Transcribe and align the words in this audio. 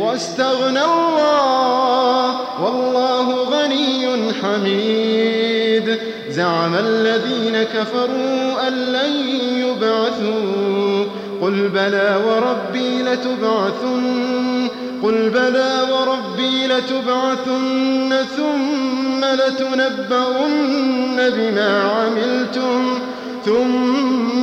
واستغنى 0.00 0.84
الله 0.84 2.40
والله 2.64 3.32
غني 3.32 4.32
حميد. 4.42 5.98
زعم 6.30 6.74
الذين 6.74 7.62
كفروا 7.62 8.68
أن 8.68 8.72
لن 8.72 9.12
يبعثوا. 9.58 11.04
قل 11.42 11.68
بلى 11.68 12.20
وربي 12.26 13.02
لتبعثن. 13.02 14.68
قل 15.02 15.30
بلى 15.30 15.72
وربي 15.92 16.66
لتبعثن 16.66 18.14
ثم 18.36 19.24
لتنبؤن 19.24 21.16
بما 21.16 21.82
عملتم. 21.82 22.98
ثم 23.44 24.35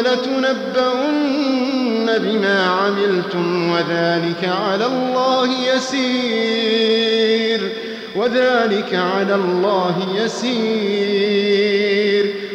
لتنبؤن 0.00 1.38
بما 2.18 2.66
عملتم 2.66 3.70
وذلك 3.72 4.50
على 4.64 4.86
الله 4.86 5.48
يسير 5.74 7.60
وذلك 8.16 8.94
على 8.94 9.34
الله 9.34 10.08
يسير 10.24 11.78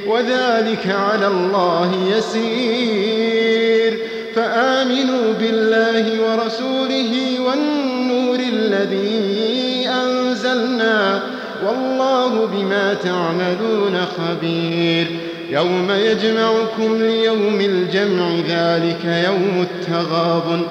وذلك 0.08 0.88
على 0.88 1.28
الله 1.28 1.92
يسير. 2.18 3.98
فآمنوا 4.36 5.34
بالله 5.40 6.06
ورسوله 6.22 7.40
والنور 7.40 8.40
الذي 8.40 9.90
أنزلنا 9.90 11.22
والله 11.66 12.46
بما 12.46 12.94
تعملون 12.94 14.06
خبير. 14.18 15.08
يوم 15.50 15.92
يجمعكم 15.92 17.04
ليوم 17.04 17.62
الجمع 17.62 18.30
ذلك 18.50 19.06
يوم 19.06 19.66
التغابن. 19.72 20.62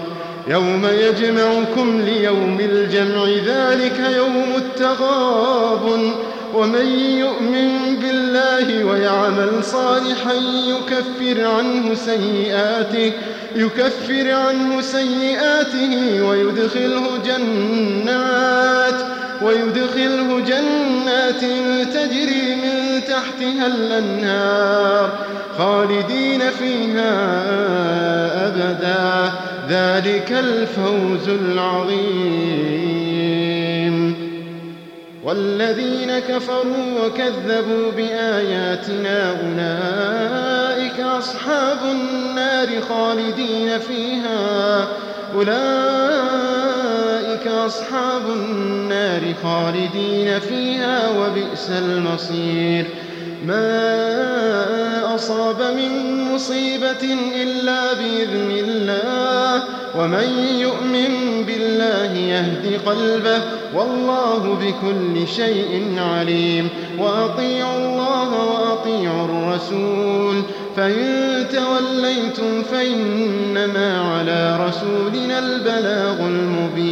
يوم 0.49 0.87
يجمعكم 0.87 2.00
ليوم 2.00 2.60
الجمع 2.60 3.25
ذلك 3.47 4.00
يوم 4.16 4.53
التغابن. 4.56 6.12
ومن 6.55 6.87
يؤمن 7.19 7.97
بالله 7.97 8.84
ويعمل 8.84 9.65
صالحا 9.65 10.33
يكفر 10.69 11.47
عنه 11.47 11.94
سيئاته 11.94 13.12
يكفر 13.56 14.31
عنه 14.31 14.81
سيئاته 14.81 16.22
ويدخله 16.22 17.06
جنات. 17.27 19.22
ويدخله 19.44 20.41
جنات 20.41 21.41
تجري 21.94 22.54
من 22.54 23.00
تحتها 23.08 23.66
الأنهار 23.66 25.10
خالدين 25.58 26.41
فيها 26.50 27.12
أبدا. 28.47 29.32
ذلك 29.69 30.32
الفوز 30.32 31.28
العظيم. 31.28 32.62
والذين 35.25 36.19
كفروا 36.19 37.06
وكذبوا 37.06 37.91
بآياتنا 37.97 39.30
أولئك 39.30 41.00
أصحاب 41.00 41.78
النار 41.91 42.69
خالدين 42.88 43.78
فيها. 43.78 44.86
أولئك 45.34 45.62
أصحاب 47.47 48.22
النار 48.26 49.02
خالدين 49.43 50.39
فيها 50.39 51.09
وبئس 51.09 51.71
المصير. 51.71 52.87
ما 53.47 55.15
أصاب 55.15 55.62
من 55.77 56.25
مصيبة 56.34 57.17
إلا 57.43 57.93
بإذن 57.93 58.51
الله 58.51 59.62
ومن 59.99 60.56
يؤمن 60.59 61.45
بالله 61.47 62.12
يهد 62.17 62.81
قلبه 62.87 63.43
والله 63.75 64.59
بكل 64.61 65.28
شيء 65.28 65.95
عليم. 65.99 66.69
وأطيعوا 66.99 67.77
الله 67.77 68.31
وأطيعوا 68.45 69.25
الرسول 69.25 70.43
فإن 70.77 71.47
توليتم 71.53 72.62
فإنما 72.62 74.01
على 74.01 74.69
رسولنا 74.69 75.39
البلاغ 75.39 76.27
المبين. 76.27 76.91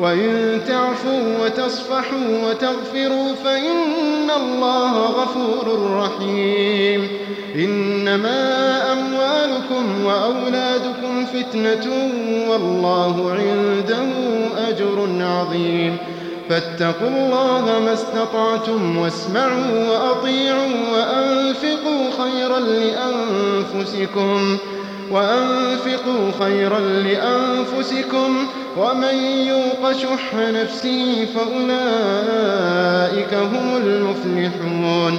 وإن 0.00 0.60
تعفوا 0.68 1.44
وتصفحوا 1.44 2.48
وتغفروا 2.48 3.34
فإن 3.44 4.30
الله 4.36 4.92
غفور 4.92 5.90
رحيم. 5.92 7.08
إنما 7.54 8.82
أموالكم 8.92 10.04
وأولادكم 10.04 11.26
فتنة 11.26 11.86
والله 12.50 13.32
عنده 13.32 14.06
أجر 14.68 15.08
عظيم. 15.20 15.96
فاتقوا 16.48 17.08
الله 17.08 17.80
ما 17.84 17.92
استطعتم 17.92 18.98
واسمعوا 18.98 19.88
وأطيعوا 19.90 20.74
وأنفقوا 20.92 22.10
خيرا 22.24 22.60
لأنفسكم. 22.60 24.58
وأنفقوا 25.10 26.30
خيرا 26.40 26.78
لأنفسكم 26.80 28.46
ومن 28.76 29.14
يوق 29.46 29.92
شح 29.92 30.34
نفسه 30.34 31.26
فأولئك 31.34 33.34
هم 33.34 33.76
المفلحون 33.76 35.18